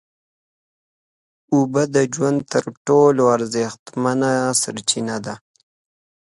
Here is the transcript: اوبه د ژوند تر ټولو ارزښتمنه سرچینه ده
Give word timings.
اوبه 1.53 1.81
د 1.95 1.95
ژوند 2.13 2.39
تر 2.53 2.65
ټولو 2.87 3.23
ارزښتمنه 3.35 4.31
سرچینه 4.61 5.17
ده 5.25 5.35